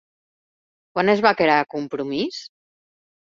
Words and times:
Quan 0.95 1.11
es 1.13 1.21
va 1.27 1.33
crear 1.41 1.59
Compromís? 1.73 2.41